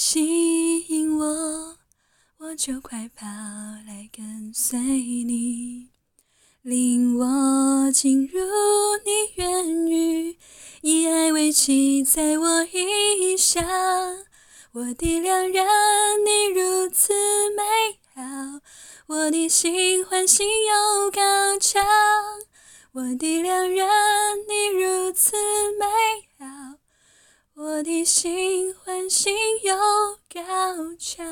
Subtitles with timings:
[0.00, 1.76] 吸引我，
[2.38, 3.26] 我就快跑
[3.84, 5.88] 来跟随你，
[6.62, 8.38] 令我进入
[9.04, 10.38] 你院宇，
[10.82, 13.66] 以爱为旗载我熠翔。
[14.70, 15.66] 我的良人，
[16.24, 17.12] 你如此
[17.56, 17.64] 美
[18.14, 18.22] 好，
[19.08, 21.84] 我的心欢喜又高涨。
[22.92, 23.88] 我的良人，
[24.48, 25.34] 你如此
[25.76, 25.86] 美
[26.38, 26.78] 好，
[27.54, 28.47] 我的心
[29.08, 29.74] 心有
[30.34, 31.24] 高墙。